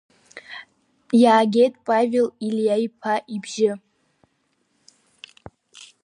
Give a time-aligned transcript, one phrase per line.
[1.21, 3.71] Иаагеит Павел Илиа-иԥа ибжьы.